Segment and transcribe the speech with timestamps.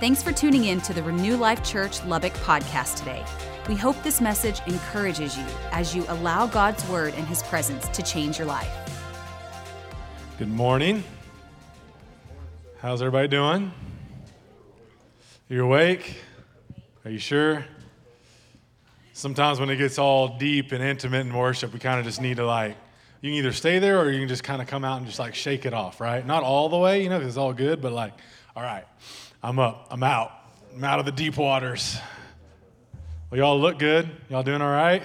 [0.00, 3.24] Thanks for tuning in to the Renew Life Church Lubbock podcast today.
[3.68, 8.02] We hope this message encourages you as you allow God's word and his presence to
[8.04, 8.70] change your life.
[10.38, 11.02] Good morning.
[12.78, 13.72] How's everybody doing?
[15.48, 16.18] You awake?
[17.04, 17.64] Are you sure?
[19.14, 22.36] Sometimes when it gets all deep and intimate in worship, we kind of just need
[22.36, 22.76] to like,
[23.20, 25.18] you can either stay there or you can just kind of come out and just
[25.18, 26.24] like shake it off, right?
[26.24, 28.12] Not all the way, you know, because it's all good, but like,
[28.54, 28.84] all right,
[29.48, 30.30] I'm up, I'm out,
[30.74, 31.96] I'm out of the deep waters.
[33.30, 34.06] Well, y'all look good.
[34.28, 35.02] Y'all doing all right?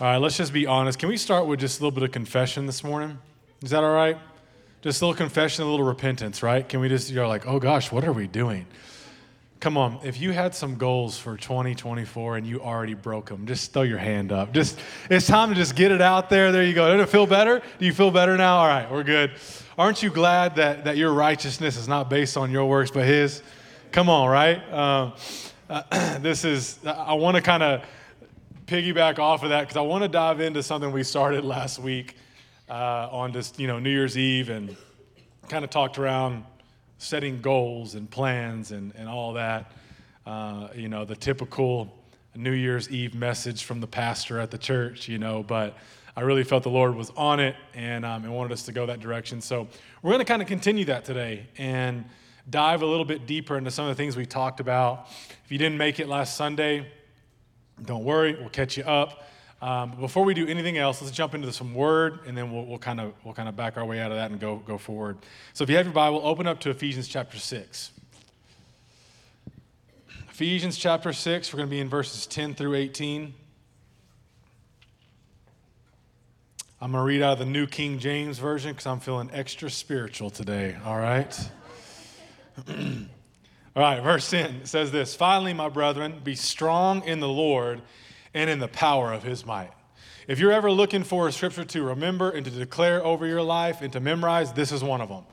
[0.00, 0.98] All right, let's just be honest.
[0.98, 3.18] Can we start with just a little bit of confession this morning?
[3.62, 4.16] Is that all right?
[4.80, 6.66] Just a little confession, a little repentance, right?
[6.66, 8.64] Can we just, you're like, oh gosh, what are we doing?
[9.60, 13.72] Come on, if you had some goals for 2024 and you already broke them, just
[13.72, 14.52] throw your hand up.
[14.54, 14.78] Just
[15.10, 16.52] it's time to just get it out there.
[16.52, 16.88] There you go.
[16.92, 17.60] Did it feel better?
[17.80, 18.58] Do you feel better now?
[18.58, 19.32] All right, we're good.
[19.76, 23.42] Aren't you glad that, that your righteousness is not based on your works but His?
[23.90, 24.72] Come on, right?
[24.72, 25.14] Um,
[25.68, 27.82] uh, this is, I want to kind of
[28.66, 32.14] piggyback off of that because I want to dive into something we started last week
[32.68, 34.76] uh, on just, you know, New Year's Eve and
[35.48, 36.44] kind of talked around
[36.98, 39.72] setting goals and plans and, and all that.
[40.26, 41.94] Uh, you know, the typical
[42.36, 45.76] New Year's Eve message from the pastor at the church, you know, but
[46.16, 48.86] I really felt the Lord was on it and, um, and wanted us to go
[48.86, 49.40] that direction.
[49.40, 49.68] So
[50.02, 52.04] we're going to kind of continue that today and
[52.50, 55.08] dive a little bit deeper into some of the things we talked about.
[55.44, 56.86] If you didn't make it last Sunday,
[57.84, 59.28] don't worry, we'll catch you up.
[59.60, 63.00] Um, before we do anything else, let's jump into some word, and then we'll, kind
[63.00, 65.18] of we'll kind of back our way out of that and go go forward.
[65.52, 67.90] So, if you have your Bible, open up to Ephesians chapter six.
[70.30, 71.52] Ephesians chapter six.
[71.52, 73.34] We're going to be in verses ten through eighteen.
[76.80, 79.68] I'm going to read out of the New King James Version because I'm feeling extra
[79.68, 80.76] spiritual today.
[80.84, 81.50] All right.
[82.68, 87.82] All right, verse 10 says this Finally, my brethren, be strong in the Lord
[88.34, 89.70] and in the power of his might.
[90.26, 93.80] If you're ever looking for a scripture to remember and to declare over your life
[93.80, 95.24] and to memorize, this is one of them.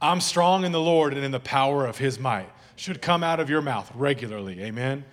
[0.00, 2.48] I'm strong in the Lord and in the power of his might.
[2.74, 4.60] Should come out of your mouth regularly.
[4.62, 5.04] Amen.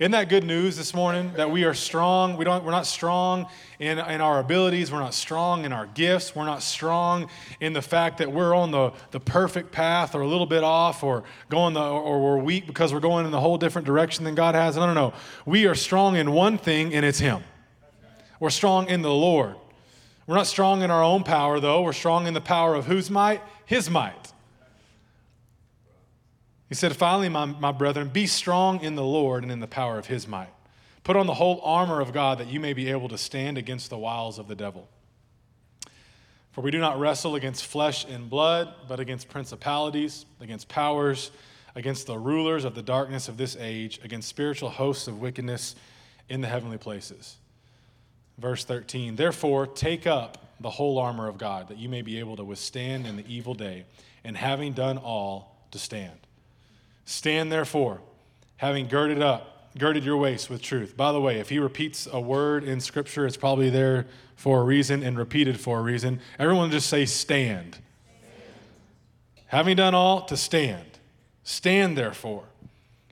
[0.00, 2.38] Isn't that good news this morning that we are strong?
[2.38, 3.46] We don't, we're not strong
[3.78, 4.90] in, in our abilities.
[4.90, 6.34] We're not strong in our gifts.
[6.34, 7.28] We're not strong
[7.60, 11.04] in the fact that we're on the, the perfect path or a little bit off
[11.04, 14.34] or going the, or we're weak because we're going in the whole different direction than
[14.34, 14.74] God has.
[14.74, 15.12] No, no, no.
[15.44, 17.42] We are strong in one thing, and it's Him.
[18.40, 19.54] We're strong in the Lord.
[20.26, 21.82] We're not strong in our own power, though.
[21.82, 23.42] We're strong in the power of whose might?
[23.66, 24.32] His might.
[26.70, 29.98] He said, Finally, my, my brethren, be strong in the Lord and in the power
[29.98, 30.48] of his might.
[31.02, 33.90] Put on the whole armor of God that you may be able to stand against
[33.90, 34.88] the wiles of the devil.
[36.52, 41.32] For we do not wrestle against flesh and blood, but against principalities, against powers,
[41.74, 45.74] against the rulers of the darkness of this age, against spiritual hosts of wickedness
[46.28, 47.36] in the heavenly places.
[48.38, 52.36] Verse 13 Therefore, take up the whole armor of God, that you may be able
[52.36, 53.86] to withstand in the evil day,
[54.22, 56.19] and having done all, to stand.
[57.04, 58.00] Stand therefore,
[58.56, 60.96] having girded up, girded your waist with truth.
[60.96, 64.06] By the way, if he repeats a word in Scripture, it's probably there
[64.36, 66.20] for a reason and repeated for a reason.
[66.38, 67.74] Everyone just say, stand.
[67.74, 67.82] stand.
[69.46, 70.98] Having done all, to stand.
[71.42, 72.44] Stand therefore,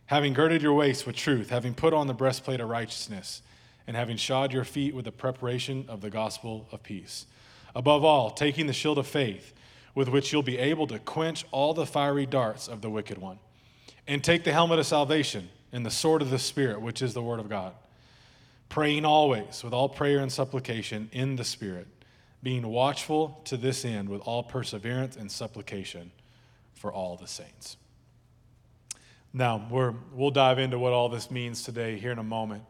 [0.06, 3.43] having girded your waist with truth, having put on the breastplate of righteousness,
[3.87, 7.26] and having shod your feet with the preparation of the gospel of peace.
[7.75, 9.55] Above all, taking the shield of faith,
[9.94, 13.38] with which you'll be able to quench all the fiery darts of the wicked one
[14.09, 17.23] and take the helmet of salvation and the sword of the Spirit, which is the
[17.23, 17.75] Word of God.
[18.71, 21.87] Praying always with all prayer and supplication in the Spirit,
[22.43, 26.11] being watchful to this end with all perseverance and supplication
[26.75, 27.77] for all the saints.
[29.35, 32.65] Now, we're, we'll dive into what all this means today here in a moment.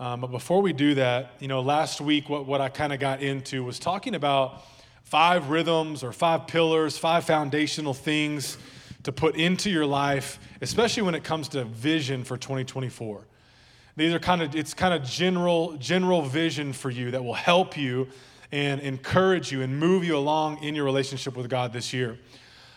[0.00, 2.98] Um, but before we do that, you know, last week, what, what I kind of
[2.98, 4.64] got into was talking about
[5.04, 8.56] five rhythms or five pillars, five foundational things
[9.04, 13.26] to put into your life, especially when it comes to vision for 2024.
[13.96, 17.76] These are kind of, it's kind of general, general vision for you that will help
[17.76, 18.08] you
[18.52, 22.18] and encourage you and move you along in your relationship with God this year.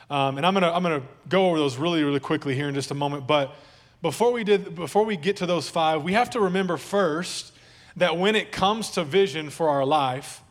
[0.10, 2.92] Um, and I'm gonna, I'm gonna go over those really, really quickly here in just
[2.92, 3.26] a moment.
[3.26, 3.56] But
[4.02, 7.54] before we did, before we get to those five, we have to remember first
[7.96, 10.42] that when it comes to vision for our life,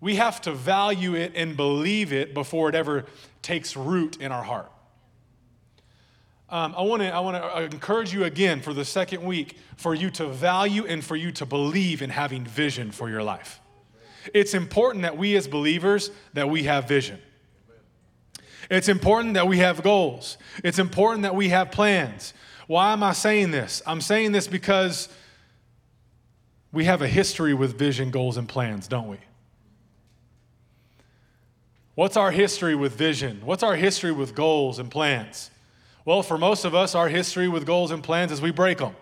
[0.00, 3.04] we have to value it and believe it before it ever
[3.40, 4.70] takes root in our heart
[6.52, 9.56] um, I want to I want to uh, encourage you again for the second week
[9.76, 13.58] for you to value and for you to believe in having vision for your life.
[14.34, 17.18] It's important that we as believers that we have vision.
[18.70, 20.36] It's important that we have goals.
[20.62, 22.34] It's important that we have plans.
[22.66, 23.82] Why am I saying this?
[23.86, 25.08] I'm saying this because
[26.70, 29.18] we have a history with vision, goals, and plans, don't we?
[31.94, 33.40] What's our history with vision?
[33.44, 35.50] What's our history with goals and plans?
[36.04, 38.96] Well, for most of us, our history with goals and plans is we break them.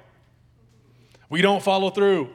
[1.29, 2.29] We don't follow through.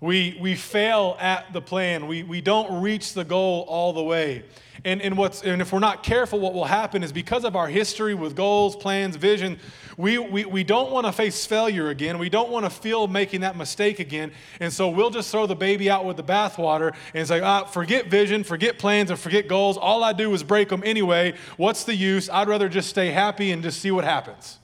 [0.00, 2.06] We, we fail at the plan.
[2.06, 4.44] We, we don't reach the goal all the way.
[4.84, 7.66] And, and, what's, and if we're not careful, what will happen is because of our
[7.66, 9.58] history with goals, plans, vision,
[9.96, 12.18] we, we, we don't want to face failure again.
[12.18, 14.30] We don't want to feel making that mistake again.
[14.60, 18.06] And so we'll just throw the baby out with the bathwater and say, ah, forget
[18.06, 19.76] vision, forget plans, and forget goals.
[19.76, 21.34] All I do is break them anyway.
[21.56, 22.30] What's the use?
[22.30, 24.60] I'd rather just stay happy and just see what happens.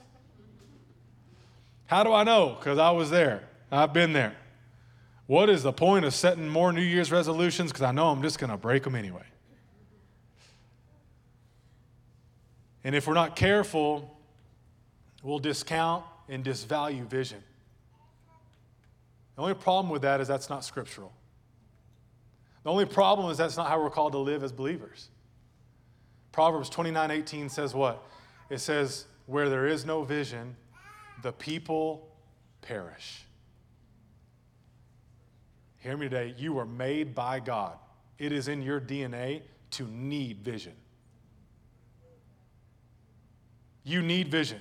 [1.87, 2.55] How do I know?
[2.57, 4.35] Because I was there, I've been there.
[5.27, 7.71] What is the point of setting more New Year's resolutions?
[7.71, 9.25] Because I know I'm just going to break them anyway.
[12.83, 14.15] And if we're not careful,
[15.23, 17.41] we'll discount and disvalue vision.
[19.35, 21.11] The only problem with that is that's not scriptural.
[22.63, 25.09] The only problem is that's not how we're called to live as believers.
[26.31, 28.03] Proverbs 29 18 says what?
[28.49, 30.55] It says, Where there is no vision,
[31.23, 32.07] the people
[32.61, 33.24] perish.
[35.85, 36.33] Hear me today.
[36.35, 37.77] You were made by God.
[38.17, 40.73] It is in your DNA to need vision.
[43.83, 44.59] You need vision.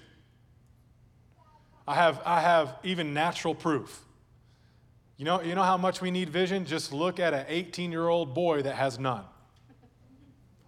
[1.88, 4.04] I have, I have even natural proof.
[5.16, 6.66] You know, you know how much we need vision?
[6.66, 9.24] Just look at an 18 year old boy that has none.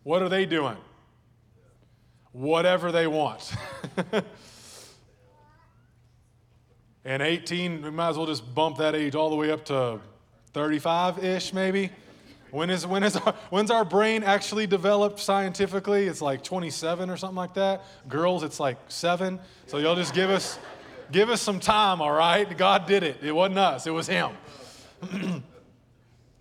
[0.04, 0.78] What are they doing?
[2.32, 3.52] Whatever they want.
[7.04, 10.00] and 18, we might as well just bump that age all the way up to
[10.56, 11.90] 35 ish, maybe.
[12.50, 16.06] When is, when is our, when's our brain actually developed scientifically?
[16.06, 17.84] It's like 27 or something like that.
[18.08, 19.38] Girls, it's like seven.
[19.66, 20.58] So y'all just give us,
[21.12, 22.56] give us some time, all right?
[22.56, 23.18] God did it.
[23.22, 24.30] It wasn't us, it was Him.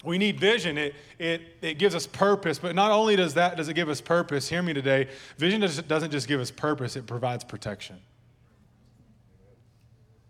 [0.06, 0.78] we need vision.
[0.78, 2.58] It, it, it gives us purpose.
[2.58, 6.12] But not only does that does it give us purpose, hear me today, vision doesn't
[6.12, 7.98] just give us purpose, it provides protection.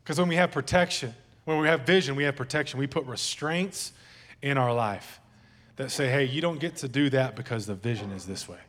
[0.04, 1.14] Because when we have protection,
[1.46, 2.80] when we have vision, we have protection.
[2.80, 3.94] We put restraints
[4.42, 5.20] in our life
[5.78, 8.60] that say, hey, you don't get to do that because the vision is this way.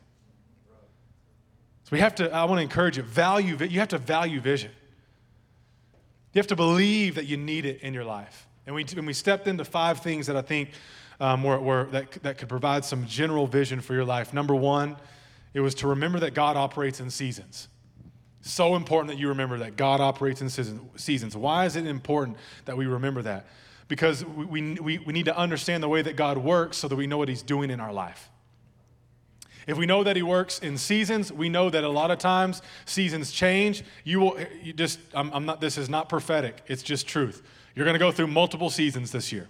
[1.83, 4.71] So we have to, I want to encourage you, value, you have to value vision.
[6.33, 8.47] You have to believe that you need it in your life.
[8.65, 10.71] And we, and we stepped into five things that I think
[11.19, 14.33] um, were, were, that, that could provide some general vision for your life.
[14.33, 14.97] Number one,
[15.53, 17.69] it was to remember that God operates in seasons.
[18.41, 21.35] So important that you remember that God operates in seasons.
[21.35, 23.47] Why is it important that we remember that?
[23.87, 27.07] Because we, we, we need to understand the way that God works so that we
[27.07, 28.29] know what He's doing in our life.
[29.65, 32.61] If we know that He works in seasons, we know that a lot of times
[32.85, 33.83] seasons change.
[34.03, 37.43] You will you just, I'm, I'm not, this is not prophetic, it's just truth.
[37.75, 39.47] You're going to go through multiple seasons this year.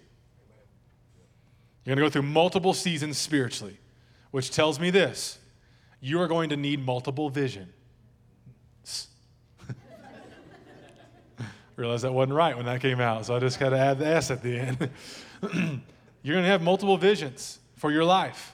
[1.85, 3.77] You're going to go through multiple seasons spiritually,
[4.31, 5.39] which tells me this
[6.01, 7.71] you are going to need multiple vision.
[11.77, 14.07] Realized that wasn't right when that came out, so I just got to add the
[14.07, 14.89] S at the end.
[16.23, 18.53] You're going to have multiple visions for your life.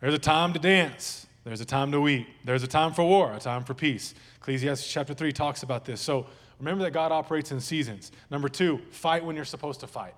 [0.00, 1.26] There's a time to dance.
[1.42, 2.28] There's a time to weep.
[2.44, 4.14] There's a time for war, a time for peace.
[4.36, 6.00] Ecclesiastes chapter 3 talks about this.
[6.00, 6.26] So
[6.60, 8.12] remember that God operates in seasons.
[8.30, 10.14] Number two, fight when you're supposed to fight.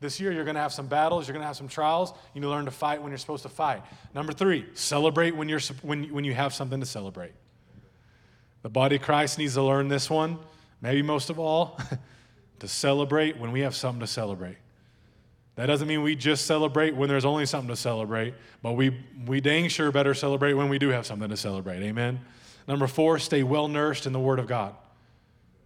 [0.00, 2.12] This year, you're going to have some battles, you're going to have some trials.
[2.32, 3.82] You need to learn to fight when you're supposed to fight.
[4.14, 7.32] Number three, celebrate when, you're, when, when you have something to celebrate.
[8.62, 10.38] The body of Christ needs to learn this one
[10.80, 11.78] maybe most of all,
[12.60, 14.56] to celebrate when we have something to celebrate.
[15.56, 19.40] That doesn't mean we just celebrate when there's only something to celebrate, but we, we
[19.40, 21.82] dang sure better celebrate when we do have something to celebrate.
[21.82, 22.20] Amen.
[22.68, 24.76] Number four, stay well nourished in the Word of God.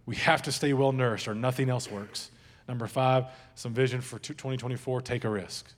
[0.05, 2.31] We have to stay well nourished or nothing else works.
[2.67, 5.71] Number five, some vision for 2024 take a risk.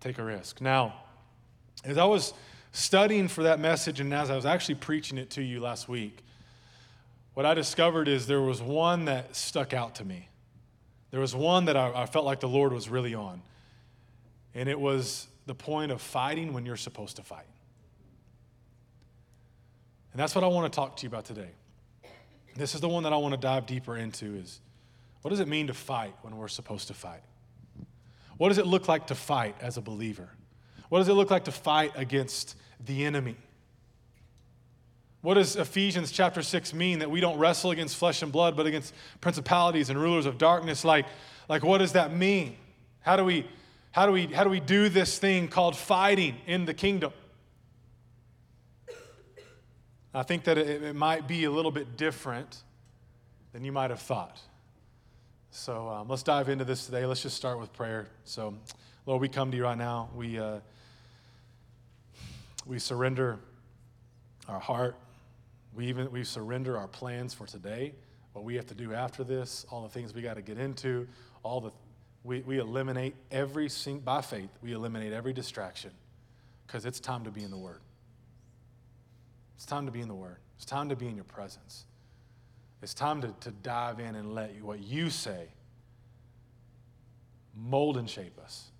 [0.00, 0.60] Take a risk.
[0.60, 0.94] Now,
[1.84, 2.34] as I was
[2.72, 6.24] studying for that message and as I was actually preaching it to you last week,
[7.38, 10.28] what I discovered is there was one that stuck out to me.
[11.12, 13.42] There was one that I, I felt like the Lord was really on.
[14.56, 17.46] And it was the point of fighting when you're supposed to fight.
[20.10, 21.50] And that's what I want to talk to you about today.
[22.56, 24.60] This is the one that I want to dive deeper into is
[25.22, 27.22] what does it mean to fight when we're supposed to fight?
[28.36, 30.28] What does it look like to fight as a believer?
[30.88, 33.36] What does it look like to fight against the enemy?
[35.20, 38.66] What does Ephesians chapter 6 mean that we don't wrestle against flesh and blood, but
[38.66, 40.84] against principalities and rulers of darkness?
[40.84, 41.06] Like,
[41.48, 42.56] like what does that mean?
[43.00, 43.46] How do we
[43.90, 47.12] how do we how do we do this thing called fighting in the kingdom?
[50.14, 52.62] I think that it, it might be a little bit different
[53.52, 54.40] than you might have thought.
[55.50, 57.04] So um, let's dive into this today.
[57.06, 58.08] Let's just start with prayer.
[58.24, 58.54] So,
[59.06, 60.08] Lord, we come to you right now.
[60.14, 60.58] We, uh,
[62.66, 63.38] we surrender
[64.48, 64.96] our heart.
[65.78, 67.94] We even we surrender our plans for today,
[68.32, 71.06] what we have to do after this, all the things we got to get into,
[71.44, 71.70] all the
[72.24, 75.92] we, we eliminate every sing, by faith, we eliminate every distraction
[76.66, 77.78] because it's time to be in the Word.
[79.54, 80.38] It's time to be in the Word.
[80.56, 81.84] It's time to be in your presence.
[82.82, 85.46] It's time to, to dive in and let you, what you say
[87.54, 88.72] mold and shape us.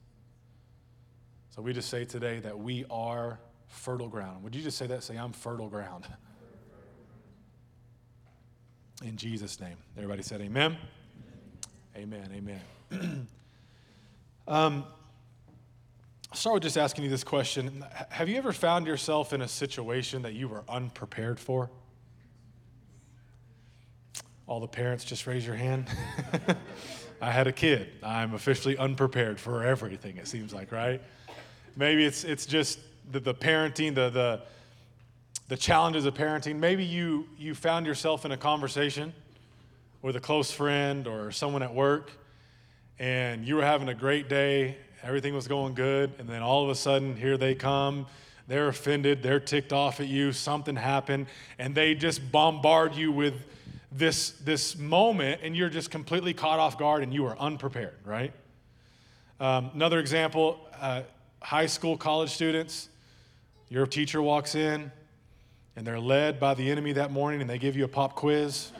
[1.50, 3.38] So we just say today that we are
[3.68, 4.42] fertile ground.
[4.42, 5.04] Would you just say that?
[5.04, 6.04] Say, I'm fertile ground.
[9.04, 9.76] In Jesus' name.
[9.96, 10.76] Everybody said amen.
[11.96, 12.28] Amen.
[12.34, 12.60] Amen.
[12.92, 13.28] amen.
[14.48, 14.84] um,
[16.30, 19.48] I'll start with just asking you this question Have you ever found yourself in a
[19.48, 21.70] situation that you were unprepared for?
[24.46, 25.86] All the parents, just raise your hand.
[27.20, 27.90] I had a kid.
[28.02, 31.02] I'm officially unprepared for everything, it seems like, right?
[31.76, 32.78] Maybe it's, it's just
[33.10, 34.40] the, the parenting, the, the,
[35.48, 36.56] the challenges of parenting.
[36.56, 39.12] Maybe you, you found yourself in a conversation
[40.02, 42.12] with a close friend or someone at work,
[42.98, 46.70] and you were having a great day, everything was going good, and then all of
[46.70, 48.06] a sudden, here they come.
[48.46, 51.26] They're offended, they're ticked off at you, something happened,
[51.58, 53.34] and they just bombard you with
[53.92, 58.32] this, this moment and you're just completely caught off guard and you are unprepared, right?
[59.40, 61.02] Um, another example uh,
[61.40, 62.88] high school, college students,
[63.68, 64.92] your teacher walks in
[65.78, 68.72] and they're led by the enemy that morning and they give you a pop quiz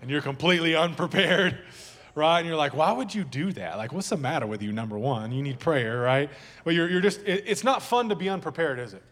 [0.00, 1.58] and you're completely unprepared,
[2.14, 2.38] right?
[2.38, 3.76] And you're like, why would you do that?
[3.76, 5.30] Like, what's the matter with you, number one?
[5.30, 6.30] You need prayer, right?
[6.64, 9.02] But you're, you're just, it, it's not fun to be unprepared, is it?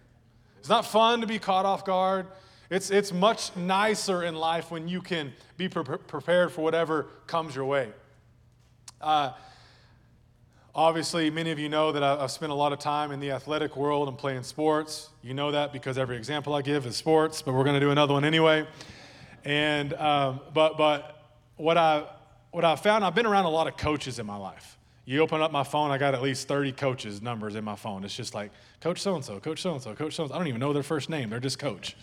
[0.59, 2.27] It's not fun to be caught off guard.
[2.71, 7.55] It's, it's much nicer in life when you can be pre- prepared for whatever comes
[7.55, 7.93] your way.
[9.03, 9.33] Uh,
[10.75, 13.77] obviously, many of you know that I've spent a lot of time in the athletic
[13.77, 15.11] world and playing sports.
[15.23, 17.91] You know that because every example I give is sports, but we're going to do
[17.91, 18.67] another one anyway.
[19.45, 21.23] And, um, but, but
[21.57, 22.05] what, I,
[22.51, 24.79] what I found, I've been around a lot of coaches in my life.
[25.07, 28.05] You open up my phone, I got at least 30 coaches' numbers in my phone.
[28.05, 28.51] It's just like,
[28.81, 30.35] Coach so and so, Coach so and so, Coach so and so.
[30.35, 31.95] I don't even know their first name, they're just coach.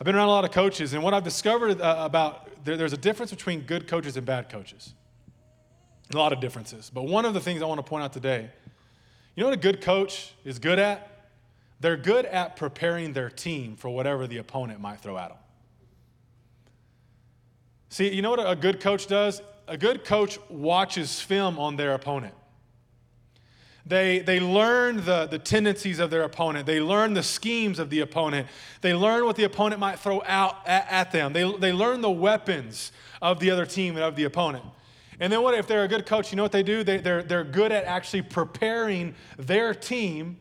[0.00, 2.92] I've been around a lot of coaches, and what I've discovered uh, about there, there's
[2.92, 4.94] a difference between good coaches and bad coaches.
[6.12, 6.90] A lot of differences.
[6.92, 8.50] But one of the things I want to point out today
[9.34, 11.30] you know what a good coach is good at?
[11.78, 15.38] They're good at preparing their team for whatever the opponent might throw at them.
[17.88, 19.40] See, you know what a good coach does?
[19.68, 22.34] A good coach watches film on their opponent.
[23.86, 26.66] They, they learn the, the tendencies of their opponent.
[26.66, 28.48] They learn the schemes of the opponent.
[28.80, 31.32] They learn what the opponent might throw out at, at them.
[31.32, 34.64] They, they learn the weapons of the other team and of the opponent.
[35.20, 36.30] And then what if they're a good coach?
[36.30, 36.84] You know what they do?
[36.84, 40.38] They, they're, they're good at actually preparing their team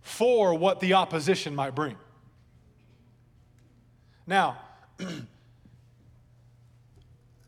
[0.00, 1.96] for what the opposition might bring.
[4.26, 4.58] Now,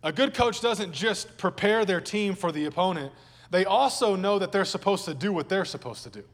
[0.03, 3.13] a good coach doesn't just prepare their team for the opponent,
[3.51, 6.25] they also know that they're supposed to do what they're supposed to do.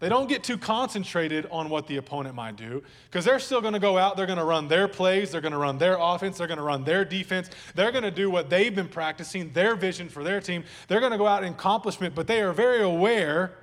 [0.00, 3.74] They don't get too concentrated on what the opponent might do because they're still going
[3.74, 6.38] to go out, they're going to run their plays, they're going to run their offense,
[6.38, 9.74] they're going to run their defense, they're going to do what they've been practicing, their
[9.74, 10.64] vision for their team.
[10.86, 13.56] They're going to go out and accomplishment, but they are very aware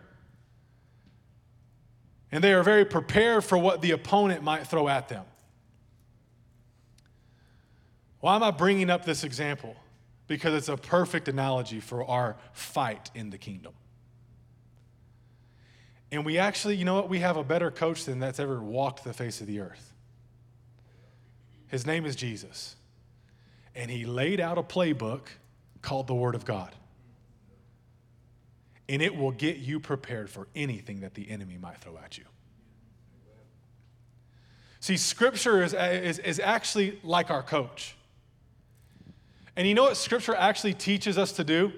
[2.31, 5.23] and they are very prepared for what the opponent might throw at them.
[8.19, 9.77] Why am I bringing up this example?
[10.27, 13.73] because it's a perfect analogy for our fight in the kingdom.
[16.15, 17.09] And we actually, you know what?
[17.09, 19.91] We have a better coach than that's ever walked the face of the earth.
[21.67, 22.77] His name is Jesus.
[23.75, 25.23] And he laid out a playbook
[25.81, 26.73] called the Word of God.
[28.87, 32.23] And it will get you prepared for anything that the enemy might throw at you.
[34.79, 37.97] See, Scripture is, is, is actually like our coach.
[39.57, 41.73] And you know what Scripture actually teaches us to do?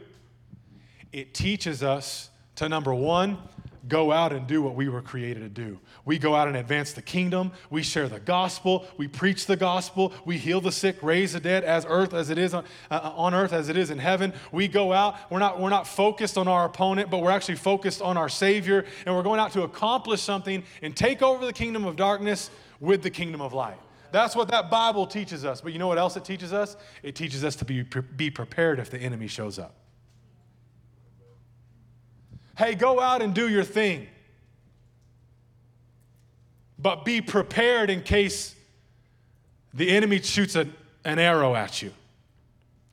[1.11, 3.39] It teaches us to, number one,
[3.87, 5.79] go out and do what we were created to do.
[6.05, 7.51] We go out and advance the kingdom.
[7.69, 8.85] We share the gospel.
[8.97, 10.13] We preach the gospel.
[10.25, 13.33] We heal the sick, raise the dead, as earth as it is on, uh, on
[13.33, 14.33] earth as it is in heaven.
[14.51, 15.15] We go out.
[15.29, 18.85] We're not we're not focused on our opponent, but we're actually focused on our Savior,
[19.05, 23.03] and we're going out to accomplish something and take over the kingdom of darkness with
[23.03, 23.77] the kingdom of light.
[24.11, 25.61] That's what that Bible teaches us.
[25.61, 26.77] But you know what else it teaches us?
[27.03, 29.75] It teaches us to be, be prepared if the enemy shows up.
[32.57, 34.07] Hey, go out and do your thing.
[36.79, 38.55] but be prepared in case
[39.73, 40.67] the enemy shoots a,
[41.03, 41.91] an arrow at you,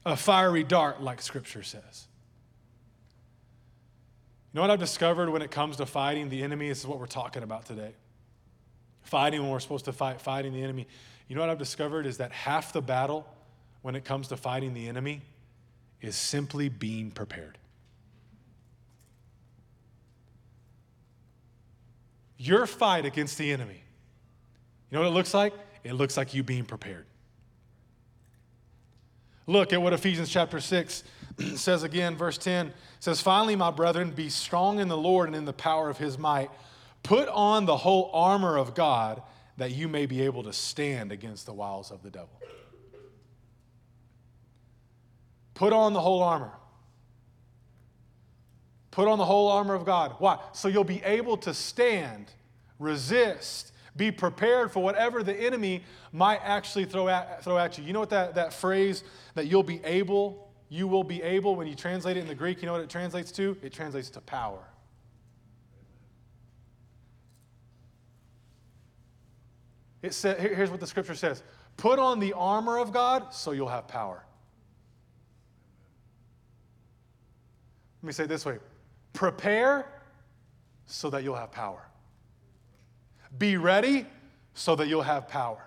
[0.06, 2.06] a fiery dart, like scripture says.
[4.52, 6.68] You know what I've discovered when it comes to fighting the enemy?
[6.68, 7.92] This is what we're talking about today.
[9.02, 10.86] Fighting when we're supposed to fight, fighting the enemy.
[11.28, 13.26] You know what I've discovered is that half the battle
[13.82, 15.22] when it comes to fighting the enemy
[16.00, 17.58] is simply being prepared.
[22.44, 23.82] Your fight against the enemy,
[24.90, 25.54] you know what it looks like?
[25.82, 27.06] It looks like you being prepared.
[29.46, 31.04] Look at what Ephesians chapter 6
[31.54, 35.46] says again, verse 10 says, Finally, my brethren, be strong in the Lord and in
[35.46, 36.50] the power of his might.
[37.02, 39.22] Put on the whole armor of God
[39.56, 42.38] that you may be able to stand against the wiles of the devil.
[45.54, 46.52] Put on the whole armor.
[48.94, 50.14] Put on the whole armor of God.
[50.20, 50.38] Why?
[50.52, 52.30] So you'll be able to stand,
[52.78, 55.82] resist, be prepared for whatever the enemy
[56.12, 57.82] might actually throw at, throw at you.
[57.82, 59.02] You know what that, that phrase
[59.34, 62.62] that you'll be able, you will be able, when you translate it in the Greek,
[62.62, 63.56] you know what it translates to?
[63.64, 64.62] It translates to power.
[70.02, 71.42] It says, here's what the scripture says
[71.76, 74.24] Put on the armor of God so you'll have power.
[78.00, 78.58] Let me say it this way
[79.14, 79.86] prepare
[80.84, 81.82] so that you'll have power.
[83.38, 84.06] Be ready
[84.52, 85.64] so that you'll have power.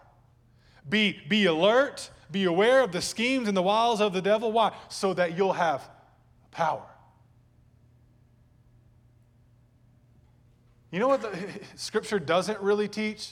[0.88, 4.52] Be, be alert, be aware of the schemes and the wiles of the devil.
[4.52, 4.74] Why?
[4.90, 5.90] So that you'll have
[6.52, 6.86] power.
[10.92, 11.38] You know what the
[11.76, 13.32] scripture doesn't really teach?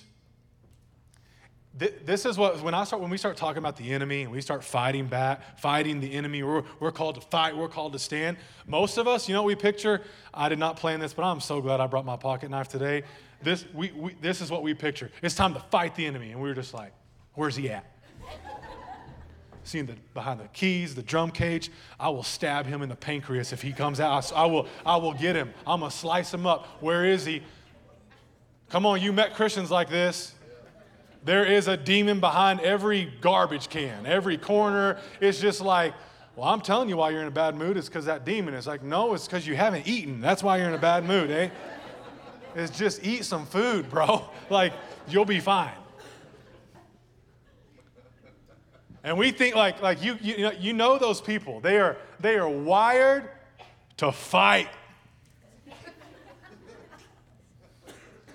[1.78, 4.40] This is what when I start when we start talking about the enemy and we
[4.40, 8.38] start fighting back, fighting the enemy, we're, we're called to fight, we're called to stand.
[8.66, 10.02] Most of us, you know what we picture?
[10.34, 13.04] I did not plan this, but I'm so glad I brought my pocket knife today.
[13.42, 15.12] This, we, we, this is what we picture.
[15.22, 16.32] It's time to fight the enemy.
[16.32, 16.94] And we were just like,
[17.34, 17.86] where's he at?
[19.66, 23.52] Seeing the, behind the keys, the drum cage, I will stab him in the pancreas
[23.52, 24.32] if he comes out.
[24.34, 25.54] I will, I will get him.
[25.68, 26.68] I'm to slice him up.
[26.82, 27.44] Where is he?
[28.70, 30.35] Come on, you met Christians like this.
[31.26, 35.00] There is a demon behind every garbage can, every corner.
[35.20, 35.96] It's just like,
[36.36, 37.78] well, I'm telling you why you're in a bad mood.
[37.78, 40.22] is because that demon is like, no, it's because you haven't eaten.
[40.22, 41.50] That's why you're in a bad mood, eh?
[42.56, 44.30] It's just eat some food, bro.
[44.52, 44.74] Like,
[45.08, 45.74] you'll be fine.
[49.04, 51.60] And we think like, like you, you, know, you know those people.
[51.60, 53.28] They are, they are wired
[53.98, 54.70] to fight.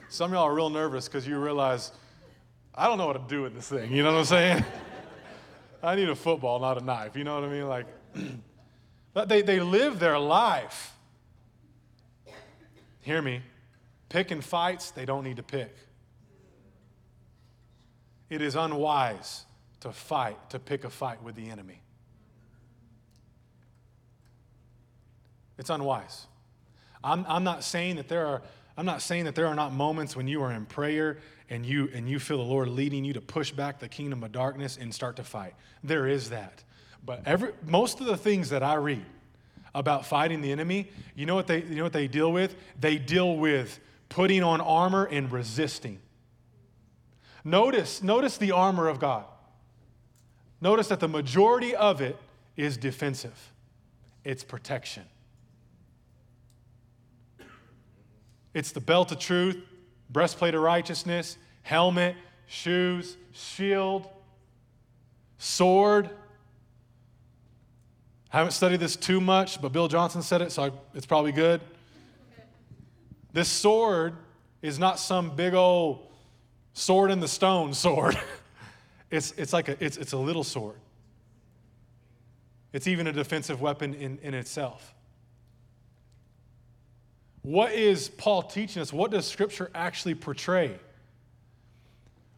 [0.09, 1.92] Some of y'all are real nervous because you realize
[2.80, 3.92] I don't know what to do with this thing.
[3.92, 4.64] You know what I'm saying?
[5.82, 7.14] I need a football, not a knife.
[7.14, 7.68] You know what I mean?
[7.68, 7.84] Like,
[9.12, 10.96] but they, they live their life.
[13.02, 13.42] Hear me.
[14.08, 15.76] Picking fights they don't need to pick.
[18.30, 19.44] It is unwise
[19.80, 21.82] to fight, to pick a fight with the enemy.
[25.58, 26.28] It's unwise.
[27.04, 28.42] I'm, I'm not saying that there are
[28.76, 31.90] I'm not saying that there are not moments when you are in prayer and you
[31.92, 34.94] and you feel the Lord leading you to push back the kingdom of darkness and
[34.94, 35.54] start to fight.
[35.83, 36.62] There is that.
[37.04, 39.04] But every most of the things that I read
[39.74, 42.54] about fighting the enemy, you know what they you know what they deal with?
[42.78, 46.00] They deal with putting on armor and resisting.
[47.44, 49.24] Notice, notice the armor of God.
[50.61, 52.18] Notice that the majority of it
[52.56, 53.52] is defensive.
[54.24, 55.04] It's protection.
[58.54, 59.56] It's the belt of truth,
[60.10, 64.08] breastplate of righteousness, helmet, shoes, shield,
[65.38, 66.10] sword.
[68.32, 71.32] I haven't studied this too much, but Bill Johnson said it, so I, it's probably
[71.32, 71.60] good.
[73.32, 74.16] This sword
[74.62, 76.06] is not some big old
[76.72, 78.18] sword in the stone sword.
[79.10, 80.76] it's, it's like a, it's, it's a little sword.
[82.72, 84.94] It's even a defensive weapon in, in itself.
[87.42, 88.92] What is Paul teaching us?
[88.92, 90.79] What does Scripture actually portray?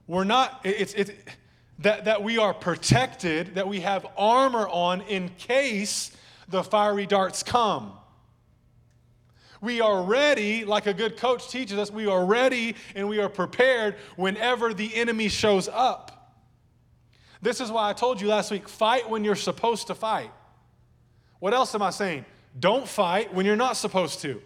[0.07, 1.11] We're not, it's, it's
[1.81, 6.17] that, that we are protected, that we have armor on in case
[6.49, 7.93] the fiery darts come.
[9.61, 13.29] We are ready, like a good coach teaches us, we are ready and we are
[13.29, 16.35] prepared whenever the enemy shows up.
[17.41, 20.31] This is why I told you last week fight when you're supposed to fight.
[21.39, 22.25] What else am I saying?
[22.59, 24.41] Don't fight when you're not supposed to.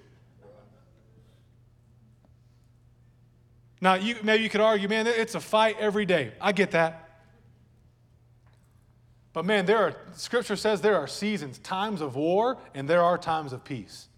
[3.81, 6.33] Now, you, maybe you could argue, man, it's a fight every day.
[6.41, 7.03] I get that.
[9.33, 13.19] But man, there are, scripture says there are seasons, times of war, and there are
[13.19, 14.09] times of peace.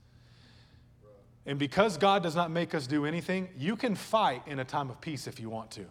[1.44, 4.90] And because God does not make us do anything, you can fight in a time
[4.90, 5.80] of peace if you want to.
[5.80, 5.88] You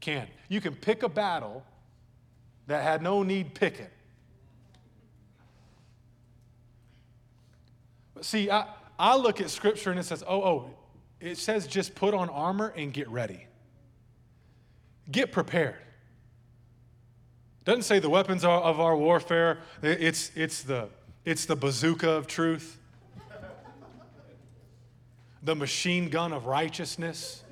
[0.00, 0.26] can.
[0.48, 1.66] You can pick a battle
[2.66, 3.88] that had no need picking.
[8.14, 8.68] But see, I,
[8.98, 10.70] I look at scripture and it says, oh, oh,
[11.20, 13.46] it says just put on armor and get ready.
[15.10, 15.76] Get prepared.
[17.64, 19.58] Doesn't say the weapons of our warfare.
[19.82, 20.88] It's, it's, the,
[21.24, 22.78] it's the bazooka of truth,
[25.42, 27.42] the machine gun of righteousness,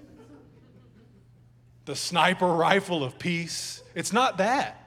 [1.84, 3.82] the sniper rifle of peace.
[3.94, 4.80] It's not that.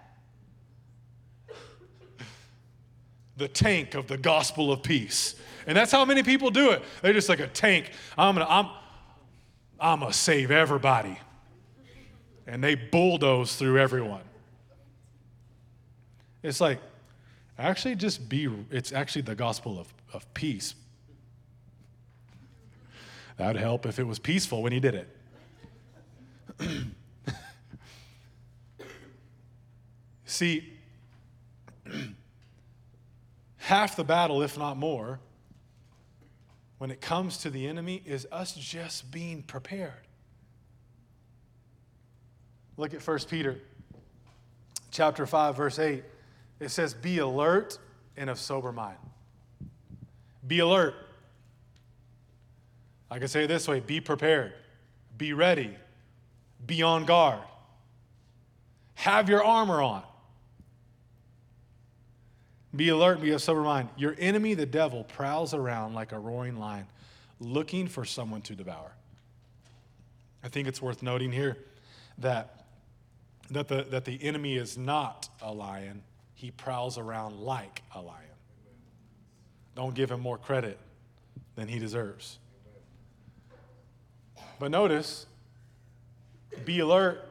[3.35, 5.35] The tank of the gospel of peace.
[5.67, 6.81] And that's how many people do it.
[7.01, 7.91] They're just like a tank.
[8.17, 8.69] I'm gonna, I'm,
[9.79, 11.19] I'm gonna save everybody.
[12.47, 14.21] And they bulldoze through everyone.
[16.41, 16.79] It's like,
[17.59, 20.73] actually, just be, it's actually the gospel of, of peace.
[23.35, 25.05] That would help if it was peaceful when he did
[26.59, 26.59] it.
[30.25, 30.73] See,
[33.57, 35.19] half the battle, if not more,
[36.77, 39.91] when it comes to the enemy is us just being prepared.
[42.77, 43.59] Look at 1 Peter
[44.91, 46.03] chapter 5 verse 8.
[46.59, 47.77] It says be alert
[48.15, 48.97] and of sober mind.
[50.45, 50.95] Be alert.
[53.09, 54.53] I can say it this way, be prepared.
[55.17, 55.75] Be ready.
[56.65, 57.41] Be on guard.
[58.95, 60.03] Have your armor on.
[62.75, 63.89] Be alert, be of sober mind.
[63.97, 66.85] Your enemy, the devil, prowls around like a roaring lion,
[67.39, 68.91] looking for someone to devour.
[70.43, 71.57] I think it's worth noting here
[72.19, 72.65] that,
[73.51, 76.03] that, the, that the enemy is not a lion,
[76.35, 78.23] he prowls around like a lion.
[79.75, 80.77] Don't give him more credit
[81.55, 82.39] than he deserves.
[84.59, 85.25] But notice,
[86.65, 87.29] be alert,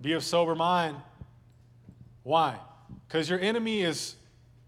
[0.00, 0.96] be of sober mind.
[2.22, 2.58] Why?
[3.06, 4.16] Because your enemy is,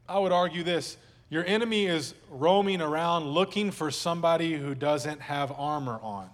[0.09, 0.97] I would argue this,
[1.31, 6.29] your enemy is roaming around looking for somebody who doesn't have armor on.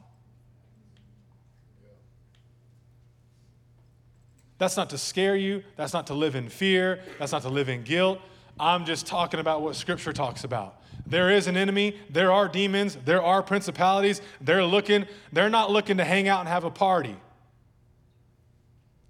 [4.59, 5.62] That's not to scare you.
[5.77, 7.01] That's not to live in fear.
[7.18, 8.18] That's not to live in guilt.
[8.59, 10.83] I'm just talking about what Scripture talks about.
[11.07, 11.96] There is an enemy.
[12.11, 12.98] There are demons.
[13.05, 14.20] There are principalities.
[14.40, 17.16] They're looking, they're not looking to hang out and have a party.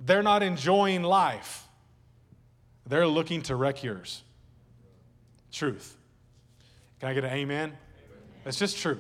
[0.01, 1.68] They're not enjoying life.
[2.89, 4.23] They're looking to wreck yours.
[5.53, 5.97] Truth.
[7.01, 7.67] Can I get an amen?
[7.67, 7.79] amen?
[8.45, 8.99] That's just true.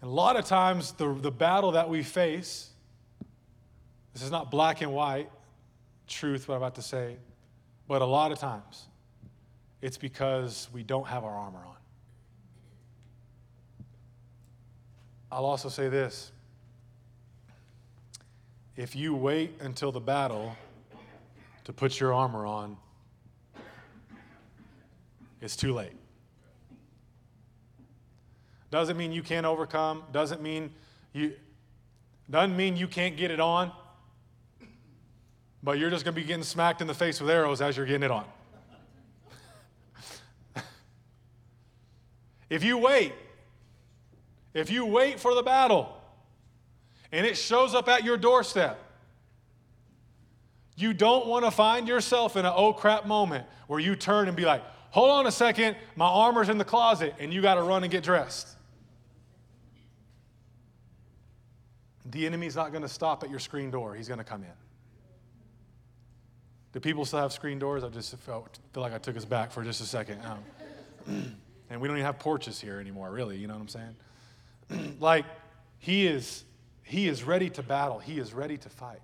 [0.00, 2.70] And a lot of times, the, the battle that we face,
[4.14, 5.30] this is not black and white
[6.08, 7.16] truth, what I'm about to say,
[7.86, 8.86] but a lot of times,
[9.80, 11.76] it's because we don't have our armor on.
[15.30, 16.32] I'll also say this
[18.76, 20.56] if you wait until the battle
[21.64, 22.76] to put your armor on,
[25.40, 25.92] it's too late.
[28.70, 30.70] Doesn't mean you can't overcome, doesn't mean
[31.12, 31.34] you
[32.30, 33.70] doesn't mean you can't get it on.
[35.62, 37.86] But you're just going to be getting smacked in the face with arrows as you're
[37.86, 38.24] getting it on.
[42.50, 43.12] if you wait,
[44.54, 46.01] if you wait for the battle,
[47.12, 48.78] and it shows up at your doorstep.
[50.74, 54.36] You don't want to find yourself in an oh crap moment where you turn and
[54.36, 57.62] be like, hold on a second, my armor's in the closet, and you got to
[57.62, 58.48] run and get dressed.
[62.06, 64.48] The enemy's not going to stop at your screen door, he's going to come in.
[66.72, 67.84] Do people still have screen doors?
[67.84, 70.20] I just felt, feel like I took us back for just a second.
[70.24, 71.36] Um,
[71.70, 74.96] and we don't even have porches here anymore, really, you know what I'm saying?
[75.00, 75.26] like,
[75.78, 76.44] he is
[76.82, 79.00] he is ready to battle, he is ready to fight.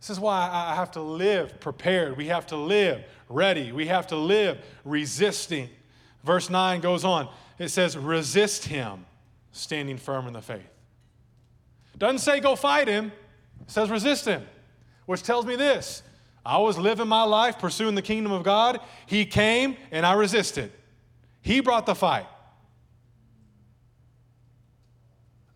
[0.00, 2.18] This is why I have to live prepared.
[2.18, 3.72] We have to live ready.
[3.72, 5.70] We have to live resisting.
[6.22, 7.28] Verse 9 goes on.
[7.58, 9.06] It says, resist him,
[9.52, 10.68] standing firm in the faith.
[11.96, 13.12] Doesn't say go fight him,
[13.62, 14.42] it says resist him,
[15.06, 16.02] which tells me this
[16.44, 18.80] I was living my life pursuing the kingdom of God.
[19.06, 20.70] He came and I resisted.
[21.40, 22.26] He brought the fight.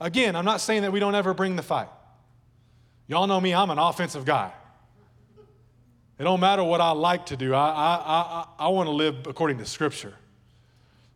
[0.00, 1.88] Again, I'm not saying that we don't ever bring the fight.
[3.06, 4.52] Y'all know me, I'm an offensive guy.
[6.18, 7.54] It don't matter what I like to do.
[7.54, 10.14] I, I, I, I want to live according to Scripture.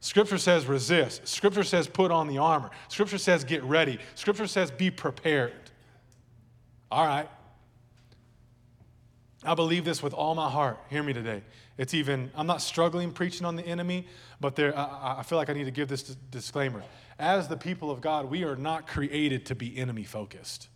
[0.01, 1.27] Scripture says resist.
[1.29, 2.71] Scripture says put on the armor.
[2.89, 3.99] Scripture says get ready.
[4.15, 5.53] Scripture says be prepared.
[6.91, 7.29] All right.
[9.45, 10.79] I believe this with all my heart.
[10.89, 11.43] Hear me today.
[11.79, 14.07] It's even, I'm not struggling preaching on the enemy,
[14.41, 16.83] but there, I, I feel like I need to give this disclaimer.
[17.23, 20.67] As the people of God, we are not created to be enemy focused.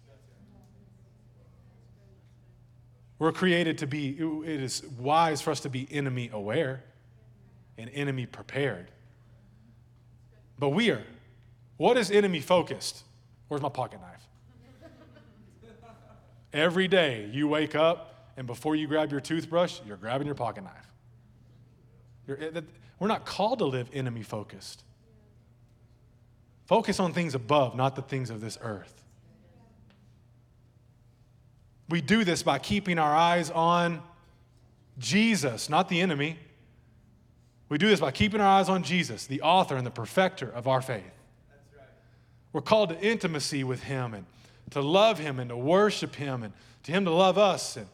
[3.18, 6.84] We're created to be, it is wise for us to be enemy aware
[7.76, 8.92] and enemy prepared.
[10.56, 11.02] But we are.
[11.78, 13.02] What is enemy focused?
[13.48, 14.22] Where's my pocket knife?
[16.52, 20.62] Every day you wake up, and before you grab your toothbrush, you're grabbing your pocket
[20.62, 20.92] knife.
[22.28, 22.60] You're, eh,
[23.00, 24.84] we're not called to live enemy focused.
[26.66, 29.04] Focus on things above, not the things of this earth.
[31.88, 34.02] We do this by keeping our eyes on
[34.98, 36.38] Jesus, not the enemy.
[37.68, 40.66] We do this by keeping our eyes on Jesus, the author and the perfecter of
[40.66, 41.04] our faith.
[41.76, 41.86] Right.
[42.52, 44.26] We're called to intimacy with Him and
[44.70, 46.52] to love Him and to worship Him and
[46.82, 47.86] to Him to love us and,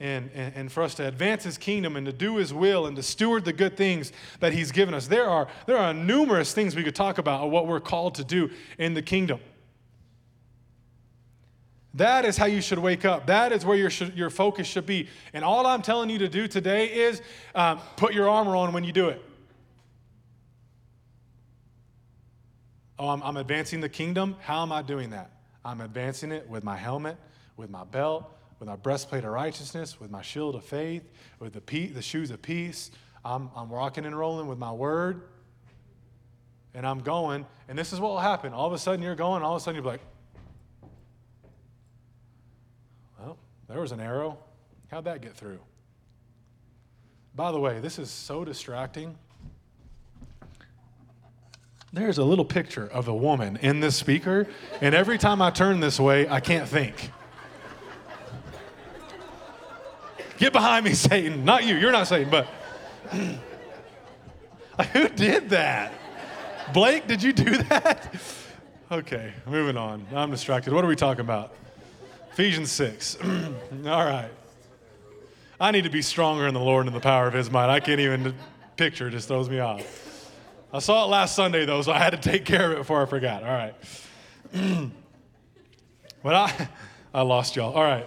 [0.00, 2.96] and, and, and for us to advance His kingdom and to do His will and
[2.96, 5.06] to steward the good things that He's given us.
[5.06, 8.24] There are, there are numerous things we could talk about of what we're called to
[8.24, 9.40] do in the kingdom.
[11.94, 13.26] That is how you should wake up.
[13.26, 15.08] That is where your, your focus should be.
[15.32, 17.20] And all I'm telling you to do today is
[17.54, 19.20] um, put your armor on when you do it.
[23.00, 24.36] Oh, I'm, I'm advancing the kingdom.
[24.40, 25.30] How am I doing that?
[25.64, 27.16] I'm advancing it with my helmet,
[27.56, 31.60] with my belt, with my breastplate of righteousness, with my shield of faith, with the,
[31.60, 32.90] pe- the shoes of peace.
[33.24, 35.22] I'm, I'm rocking and rolling with my word.
[36.74, 37.46] And I'm going.
[37.68, 38.52] And this is what will happen.
[38.52, 39.42] All of a sudden, you're going.
[39.42, 40.02] All of a sudden, you're like,
[43.18, 44.38] well, There was an arrow.
[44.90, 45.60] How'd that get through?
[47.34, 49.16] By the way, this is so distracting.
[51.92, 54.46] There's a little picture of a woman in this speaker,
[54.80, 57.10] and every time I turn this way, I can't think.
[60.38, 61.44] Get behind me, Satan.
[61.44, 61.76] Not you.
[61.76, 62.46] You're not Satan, but
[64.92, 65.92] who did that?
[66.72, 68.14] Blake, did you do that?
[68.90, 70.06] Okay, moving on.
[70.14, 70.72] I'm distracted.
[70.72, 71.52] What are we talking about?
[72.32, 73.18] Ephesians 6.
[73.22, 74.30] All right.
[75.60, 77.68] I need to be stronger in the Lord and the power of his might.
[77.68, 78.34] I can't even
[78.76, 80.06] picture, it just throws me off.
[80.72, 83.02] I saw it last Sunday though, so I had to take care of it before
[83.02, 83.42] I forgot.
[83.42, 83.74] All right.
[86.22, 86.68] but I,
[87.14, 87.74] I lost y'all.
[87.74, 88.06] All right.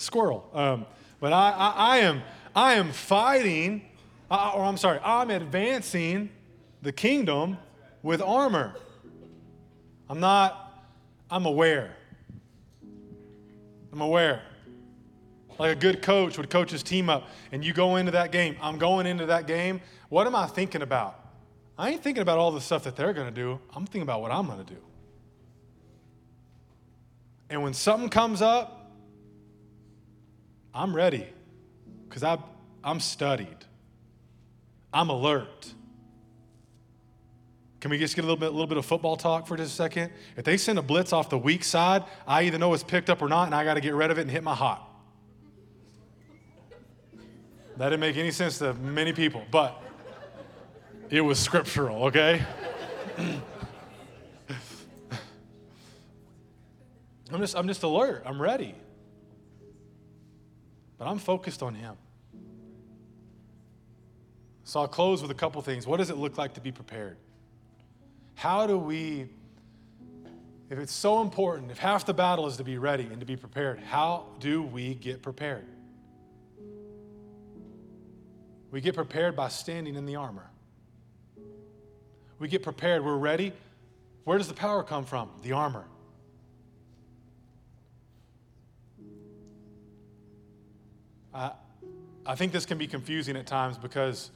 [0.00, 0.48] Squirrel.
[0.52, 0.86] Um,
[1.20, 2.22] but I, I, I, am,
[2.54, 3.82] I am fighting,
[4.30, 6.30] uh, or I'm sorry, I'm advancing
[6.82, 7.58] the kingdom
[8.02, 8.74] with armor.
[10.08, 10.84] I'm not,
[11.30, 11.94] I'm aware.
[13.92, 14.42] I'm aware.
[15.58, 18.56] Like a good coach would coach his team up, and you go into that game.
[18.62, 19.82] I'm going into that game.
[20.08, 21.16] What am I thinking about?
[21.76, 23.60] I ain't thinking about all the stuff that they're going to do.
[23.74, 24.80] I'm thinking about what I'm going to do.
[27.50, 28.79] And when something comes up,
[30.74, 31.26] I'm ready
[32.08, 32.22] because
[32.84, 33.56] I'm studied,
[34.92, 35.74] I'm alert.
[37.80, 39.72] Can we just get a little bit, a little bit of football talk for just
[39.72, 40.12] a second?
[40.36, 43.22] If they send a blitz off the weak side, I either know it's picked up
[43.22, 44.86] or not, and I got to get rid of it and hit my hot.
[47.78, 49.82] That didn't make any sense to many people, but
[51.08, 52.44] it was scriptural, okay?
[57.32, 58.24] I'm just, I'm just alert.
[58.26, 58.74] I'm ready.
[61.00, 61.94] But I'm focused on Him.
[64.64, 65.86] So I'll close with a couple things.
[65.86, 67.16] What does it look like to be prepared?
[68.34, 69.30] How do we,
[70.68, 73.34] if it's so important, if half the battle is to be ready and to be
[73.34, 75.64] prepared, how do we get prepared?
[78.70, 80.50] We get prepared by standing in the armor.
[82.38, 83.54] We get prepared, we're ready.
[84.24, 85.30] Where does the power come from?
[85.40, 85.86] The armor.
[91.34, 91.52] I,
[92.26, 94.30] I think this can be confusing at times because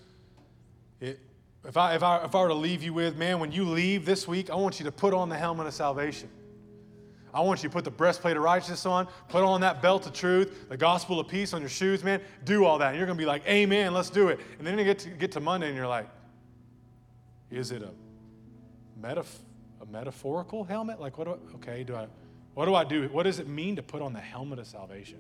[1.00, 1.20] it,
[1.66, 4.04] if I, if, I, if I were to leave you with, man, when you leave
[4.04, 6.28] this week, I want you to put on the helmet of salvation.
[7.32, 10.12] I want you to put the breastplate of righteousness on, put on that belt of
[10.12, 12.20] truth, the gospel of peace on your shoes, man.
[12.44, 12.90] Do all that.
[12.90, 14.38] And you're going to be like, Amen, let's do it.
[14.58, 16.08] And then you get to, get to Monday and you're like,
[17.50, 17.90] Is it a,
[19.04, 19.40] metaf-
[19.82, 21.00] a metaphorical helmet?
[21.00, 22.06] Like, what do I, okay, do I,
[22.54, 23.08] what do I do?
[23.08, 25.18] What does it mean to put on the helmet of salvation?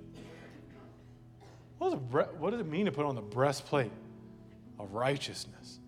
[1.78, 3.92] What does, it, what does it mean to put on the breastplate
[4.78, 5.78] of righteousness?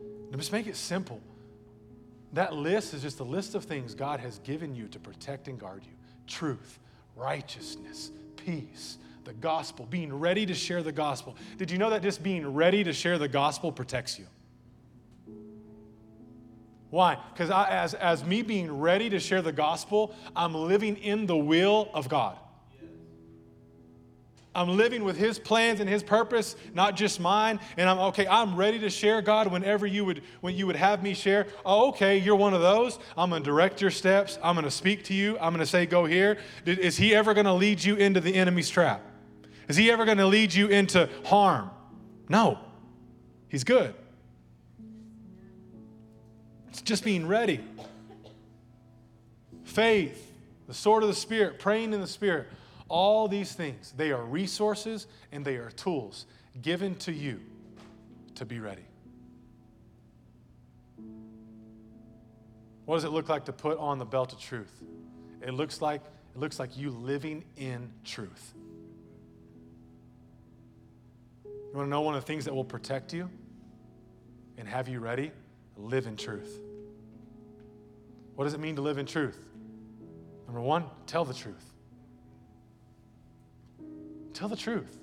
[0.00, 1.20] And just make it simple.
[2.32, 5.58] That list is just a list of things God has given you to protect and
[5.58, 5.92] guard you
[6.26, 6.78] truth,
[7.16, 11.36] righteousness, peace, the gospel, being ready to share the gospel.
[11.58, 14.26] Did you know that just being ready to share the gospel protects you?
[16.90, 17.18] Why?
[17.32, 21.88] Because as, as me being ready to share the gospel, I'm living in the will
[21.94, 22.36] of God.
[24.54, 27.58] I'm living with his plans and his purpose, not just mine.
[27.78, 31.02] And I'm okay, I'm ready to share God whenever you would when you would have
[31.02, 31.46] me share.
[31.64, 32.98] Oh, okay, you're one of those.
[33.16, 34.38] I'm gonna direct your steps.
[34.42, 35.38] I'm gonna speak to you.
[35.38, 36.38] I'm gonna say, go here.
[36.66, 39.00] Is he ever gonna lead you into the enemy's trap?
[39.68, 41.70] Is he ever gonna lead you into harm?
[42.28, 42.58] No.
[43.48, 43.94] He's good.
[46.68, 47.60] It's just being ready.
[49.64, 50.30] Faith,
[50.68, 52.48] the sword of the Spirit, praying in the Spirit
[52.92, 56.26] all these things, they are resources and they are tools
[56.60, 57.40] given to you
[58.34, 58.84] to be ready.
[62.84, 64.82] What does it look like to put on the belt of truth?
[65.40, 66.02] It looks like
[66.34, 68.54] it looks like you living in truth.
[71.44, 73.30] You want to know one of the things that will protect you
[74.58, 75.32] and have you ready?
[75.78, 76.60] Live in truth.
[78.34, 79.38] What does it mean to live in truth?
[80.46, 81.71] Number one, tell the truth.
[84.32, 84.98] Tell the truth.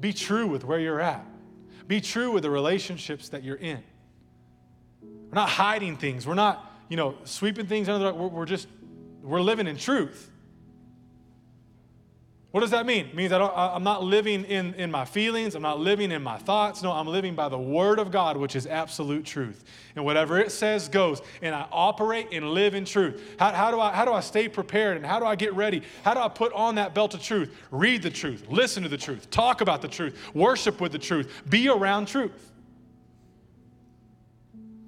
[0.00, 1.24] Be true with where you're at.
[1.86, 3.82] Be true with the relationships that you're in.
[5.02, 6.26] We're not hiding things.
[6.26, 8.68] We're not, you know, sweeping things under the we're, we're just
[9.22, 10.30] we're living in truth.
[12.50, 13.06] What does that mean?
[13.06, 15.54] It means I am not living in, in my feelings.
[15.54, 16.82] I'm not living in my thoughts.
[16.82, 19.64] No, I'm living by the Word of God, which is absolute truth.
[19.96, 21.20] And whatever it says goes.
[21.42, 23.22] And I operate and live in truth.
[23.38, 24.96] How, how, do I, how do I stay prepared?
[24.96, 25.82] And how do I get ready?
[26.04, 27.54] How do I put on that belt of truth?
[27.70, 31.30] Read the truth, listen to the truth, talk about the truth, worship with the truth,
[31.50, 32.50] be around truth.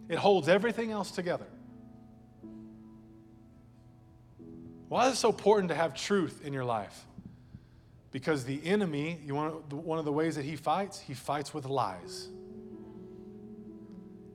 [0.08, 1.46] It holds everything else together.
[4.88, 7.06] Why is it so important to have truth in your life?
[8.12, 11.66] Because the enemy, you want one of the ways that he fights, he fights with
[11.66, 12.28] lies.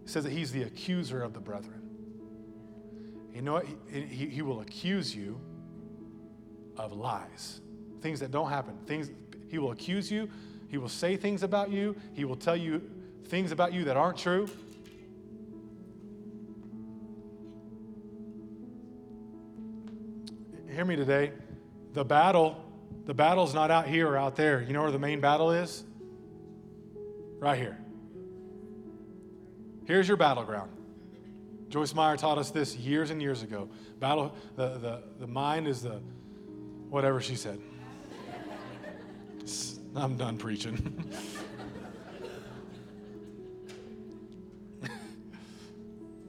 [0.03, 1.81] He says that he's the accuser of the brethren.
[3.33, 3.65] You know what?
[3.91, 5.39] He, he, he will accuse you
[6.77, 7.59] of lies,
[8.01, 8.77] things that don't happen.
[8.85, 9.09] Things
[9.49, 10.29] he will accuse you.
[10.69, 11.95] He will say things about you.
[12.13, 12.81] He will tell you
[13.25, 14.49] things about you that aren't true.
[20.69, 21.31] Hear me today.
[21.93, 22.64] The battle
[23.05, 24.61] the battle's not out here or out there.
[24.61, 25.83] You know where the main battle is?
[27.39, 27.77] Right here.
[29.85, 30.71] Here's your battleground.
[31.69, 33.69] Joyce Meyer taught us this years and years ago.
[33.99, 36.01] Battle, the, the, the mind is the,
[36.89, 37.59] whatever she said.
[39.95, 41.03] I'm done preaching.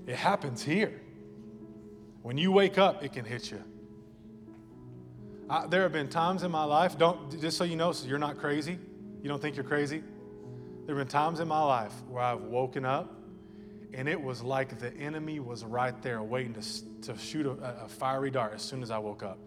[0.06, 1.00] it happens here.
[2.22, 3.62] When you wake up, it can hit you.
[5.48, 8.18] I, there have been times in my life, don't, just so you know, so you're
[8.18, 8.78] not crazy,
[9.22, 10.02] you don't think you're crazy.
[10.86, 13.16] There have been times in my life where I've woken up
[13.92, 16.62] and it was like the enemy was right there waiting to,
[17.02, 19.38] to shoot a, a fiery dart as soon as I woke up.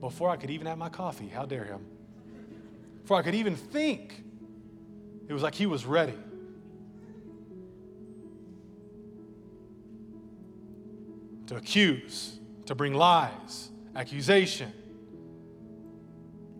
[0.00, 1.84] Before I could even have my coffee, how dare him?
[3.02, 4.22] Before I could even think,
[5.28, 6.14] it was like he was ready.
[11.48, 14.72] To accuse, to bring lies, accusation,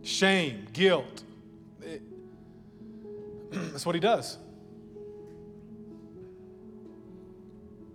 [0.03, 1.23] shame, guilt.
[1.83, 2.03] It,
[3.51, 4.39] that's what he does.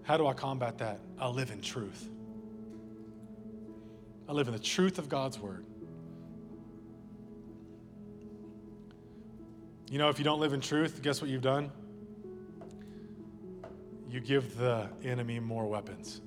[0.03, 0.99] How do I combat that?
[1.19, 2.09] I live in truth.
[4.29, 5.65] I live in the truth of God's word.
[9.89, 11.71] You know, if you don't live in truth, guess what you've done?
[14.09, 16.21] You give the enemy more weapons.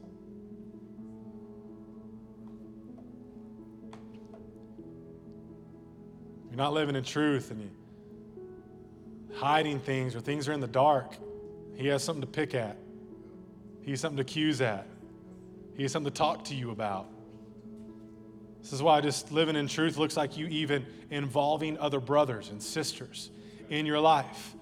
[6.58, 11.14] You're not living in truth and you're hiding things or things are in the dark,
[11.76, 12.76] he has something to pick at.
[13.82, 14.84] He has something to accuse at.
[15.76, 17.06] He has something to talk to you about.
[18.60, 22.60] This is why just living in truth looks like you even involving other brothers and
[22.60, 23.30] sisters
[23.70, 24.56] in your life,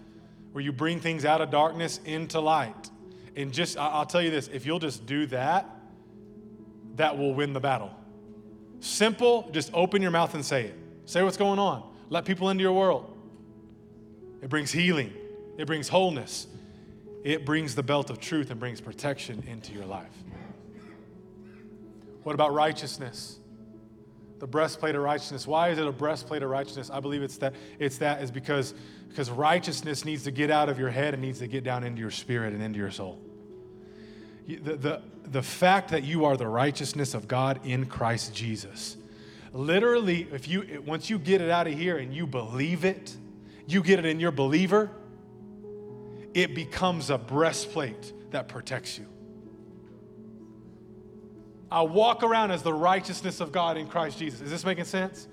[0.53, 2.91] where you bring things out of darkness into light.
[3.37, 5.67] And just, I'll tell you this if you'll just do that,
[6.97, 7.91] that will win the battle.
[8.81, 10.86] Simple, just open your mouth and say it.
[11.07, 11.89] Say what's going on.
[12.11, 13.13] Let people into your world.
[14.43, 15.13] It brings healing,
[15.57, 16.47] it brings wholeness,
[17.25, 20.13] it brings the belt of truth and brings protection into your life.
[22.23, 23.39] What about righteousness?
[24.39, 25.47] The breastplate of righteousness.
[25.47, 26.91] Why is it a breastplate of righteousness?
[26.91, 28.75] I believe it's that it's that is because
[29.09, 32.01] because righteousness needs to get out of your head and needs to get down into
[32.01, 33.19] your spirit and into your soul.
[34.47, 38.97] The, the, the fact that you are the righteousness of God in Christ Jesus
[39.53, 43.17] literally, if you once you get it out of here and you believe it,
[43.67, 44.91] you get it in your believer,
[46.35, 49.07] it becomes a breastplate that protects you.
[51.71, 54.41] I walk around as the righteousness of God in Christ Jesus.
[54.41, 55.27] Is this making sense?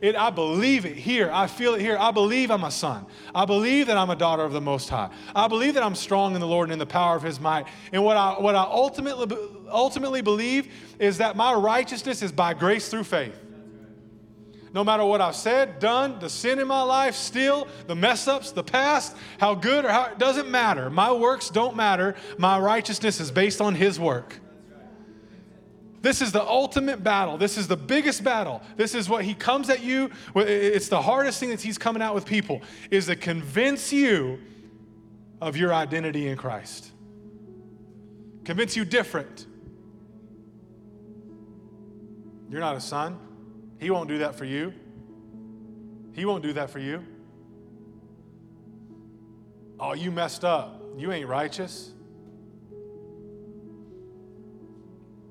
[0.00, 1.30] It, I believe it here.
[1.32, 1.96] I feel it here.
[1.98, 3.06] I believe I'm a son.
[3.34, 5.10] I believe that I'm a daughter of the Most High.
[5.34, 7.66] I believe that I'm strong in the Lord and in the power of His might.
[7.92, 9.36] And what I, what I ultimately,
[9.68, 13.36] ultimately believe is that my righteousness is by grace through faith.
[14.78, 18.52] No matter what I've said, done, the sin in my life, still, the mess ups,
[18.52, 20.88] the past, how good or how, it doesn't matter.
[20.88, 22.14] My works don't matter.
[22.38, 24.38] My righteousness is based on His work.
[26.00, 27.36] This is the ultimate battle.
[27.36, 28.62] This is the biggest battle.
[28.76, 30.12] This is what he comes at you.
[30.36, 34.38] It's the hardest thing that he's coming out with people is to convince you
[35.40, 36.92] of your identity in Christ.
[38.44, 39.44] Convince you different.
[42.48, 43.18] You're not a son.
[43.78, 44.72] He won't do that for you.
[46.12, 47.04] He won't do that for you.
[49.78, 50.82] Oh, you messed up.
[50.96, 51.92] You ain't righteous.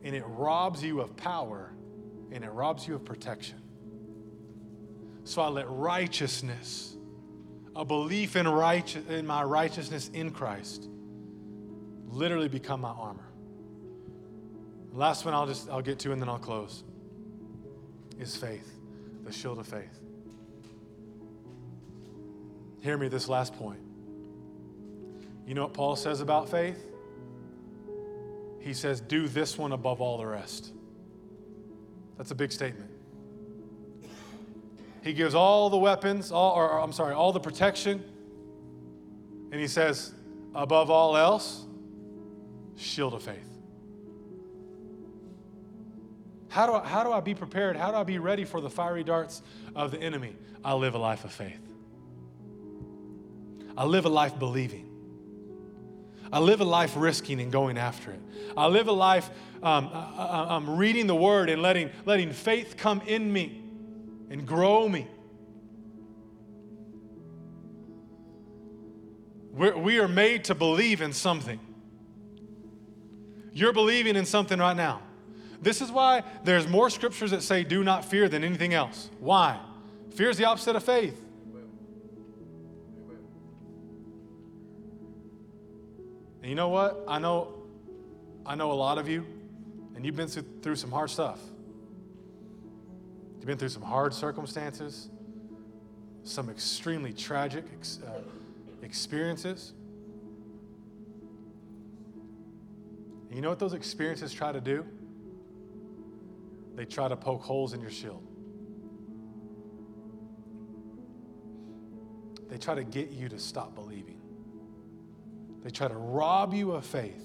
[0.08, 1.70] and it robs you of power
[2.32, 3.58] and it robs you of protection.
[5.26, 6.96] So I let righteousness,
[7.76, 10.88] a belief in, righteous, in my righteousness in Christ,
[12.08, 13.28] literally become my armor.
[14.94, 16.86] Last one I'll just I'll get to and then I'll close
[18.20, 18.74] is faith,
[19.24, 20.00] the shield of faith.
[22.82, 23.80] Hear me this last point.
[25.46, 26.88] You know what Paul says about faith?
[28.68, 30.74] he says, Do this one above all the rest.
[32.18, 32.92] That's a big statement.
[35.04, 38.04] He gives all the weapons, all, or, or I'm sorry, all the protection,
[39.52, 40.14] and he says,
[40.54, 41.66] Above all else,
[42.76, 43.47] shield of faith.
[46.58, 47.78] How do, I, how do I be prepared?
[47.78, 49.44] How do I be ready for the fiery darts
[49.76, 50.36] of the enemy?
[50.66, 51.60] I live a life of faith.
[53.78, 54.90] I live a life believing.
[56.34, 58.20] I live a life risking and going after it.
[58.58, 59.30] I live a life
[59.62, 63.62] um, I, am reading the word and letting, letting faith come in me
[64.32, 65.06] and grow me.
[69.52, 71.60] We're, we are made to believe in something.
[73.54, 75.04] You're believing in something right now.
[75.62, 79.10] This is why there's more scriptures that say do not fear than anything else.
[79.20, 79.60] Why?
[80.12, 81.20] Fear is the opposite of faith.
[86.42, 87.04] And you know what?
[87.08, 87.54] I know,
[88.46, 89.26] I know a lot of you,
[89.96, 91.40] and you've been through some hard stuff.
[93.38, 95.10] You've been through some hard circumstances,
[96.24, 97.66] some extremely tragic
[98.06, 98.20] uh,
[98.82, 99.74] experiences.
[103.28, 104.86] And you know what those experiences try to do?
[106.78, 108.24] They try to poke holes in your shield.
[112.50, 114.22] They try to get you to stop believing.
[115.64, 117.24] They try to rob you of faith.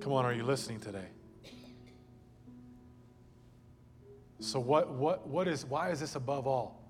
[0.00, 1.08] Come on, are you listening today?
[4.40, 6.82] So what what what is why is this above all?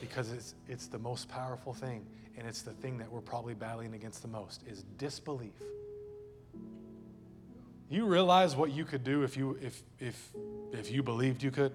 [0.00, 2.06] Because it's it's the most powerful thing
[2.36, 5.60] and it's the thing that we're probably battling against the most is disbelief.
[7.90, 10.30] You realize what you could do if you if if
[10.72, 11.72] if you believed you could?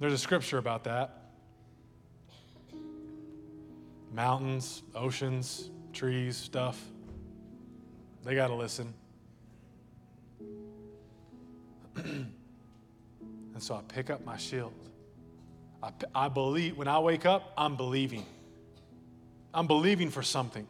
[0.00, 1.22] There's a scripture about that.
[4.12, 6.82] Mountains, oceans, trees, stuff.
[8.24, 8.92] They got to listen.
[11.96, 12.32] and
[13.58, 14.72] so I pick up my shield.
[15.82, 18.26] I, I believe, when I wake up, I'm believing.
[19.54, 20.66] I'm believing for something.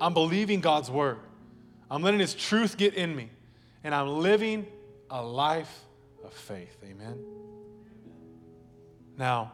[0.00, 1.18] I'm believing God's word.
[1.90, 3.30] I'm letting His truth get in me.
[3.82, 4.66] And I'm living
[5.10, 5.84] a life
[6.24, 6.76] of faith.
[6.84, 7.18] Amen.
[9.16, 9.52] Now,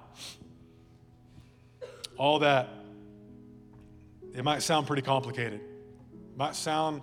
[2.16, 2.68] all that,
[4.34, 5.60] it might sound pretty complicated.
[5.60, 7.02] It might sound,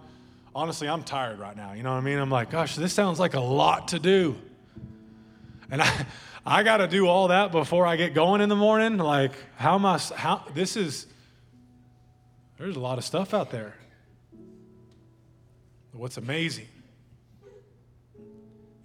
[0.54, 1.74] honestly, I'm tired right now.
[1.74, 2.20] You know what I mean?
[2.20, 4.36] I'm like, gosh, this sounds like a lot to do.
[5.72, 6.06] And I,
[6.46, 8.98] I got to do all that before I get going in the morning.
[8.98, 11.08] Like, how am I, how, this is,
[12.58, 13.76] there's a lot of stuff out there.
[15.92, 16.68] What's amazing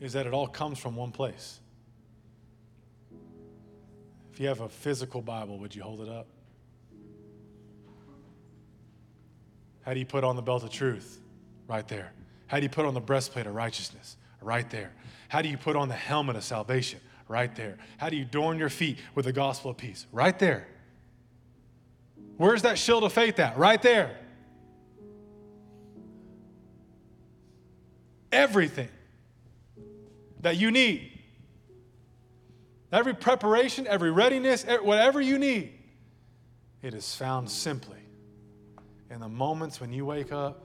[0.00, 1.58] is that it all comes from one place.
[4.32, 6.26] If you have a physical Bible, would you hold it up?
[9.82, 11.20] How do you put on the belt of truth?
[11.66, 12.12] Right there.
[12.46, 14.16] How do you put on the breastplate of righteousness?
[14.40, 14.92] Right there.
[15.28, 17.00] How do you put on the helmet of salvation?
[17.26, 17.78] Right there.
[17.96, 20.06] How do you adorn your feet with the gospel of peace?
[20.12, 20.68] Right there.
[22.38, 23.58] Where's that shield of faith at?
[23.58, 24.16] Right there.
[28.32, 28.88] Everything
[30.40, 31.18] that you need
[32.90, 35.72] Every preparation, every readiness, whatever you need,
[36.82, 37.98] it is found simply
[39.10, 40.62] in the moments when you wake up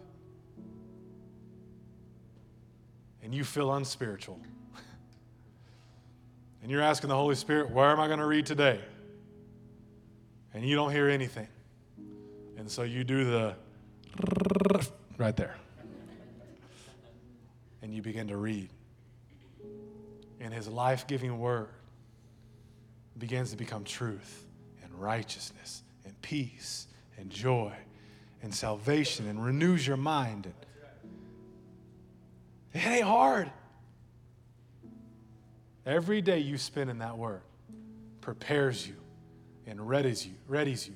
[3.21, 4.39] and you feel unspiritual.
[6.61, 8.79] and you're asking the Holy Spirit, where am I going to read today?
[10.53, 11.47] And you don't hear anything.
[12.63, 13.55] And so you do the
[15.17, 15.57] right there.
[17.81, 18.69] And you begin to read.
[20.39, 21.67] And his life giving word
[23.17, 24.45] begins to become truth
[24.81, 26.87] and righteousness and peace
[27.17, 27.73] and joy
[28.41, 30.47] and salvation and renews your mind.
[32.73, 33.51] It ain't hard.
[35.85, 37.41] Every day you spend in that word
[38.21, 38.95] prepares you
[39.67, 40.95] and readies you, readies you